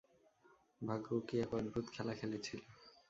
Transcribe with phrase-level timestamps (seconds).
[0.81, 2.59] ভাগ্যও কী এক অদ্ভুত খেলা খেলেছিল।